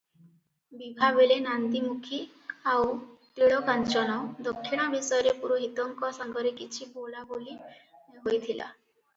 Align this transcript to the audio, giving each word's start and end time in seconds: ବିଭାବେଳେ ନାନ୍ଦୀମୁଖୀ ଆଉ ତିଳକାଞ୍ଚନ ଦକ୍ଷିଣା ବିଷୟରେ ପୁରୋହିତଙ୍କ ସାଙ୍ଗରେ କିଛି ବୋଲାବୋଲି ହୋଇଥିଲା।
ବିଭାବେଳେ 0.77 1.35
ନାନ୍ଦୀମୁଖୀ 1.47 2.19
ଆଉ 2.71 2.87
ତିଳକାଞ୍ଚନ 3.35 4.15
ଦକ୍ଷିଣା 4.49 4.89
ବିଷୟରେ 4.95 5.35
ପୁରୋହିତଙ୍କ 5.45 6.11
ସାଙ୍ଗରେ 6.19 6.55
କିଛି 6.63 6.91
ବୋଲାବୋଲି 6.97 7.57
ହୋଇଥିଲା। 7.61 8.75